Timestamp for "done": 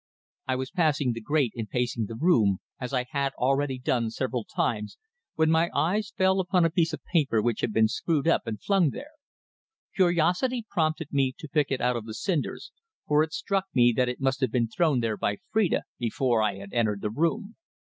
3.77-4.09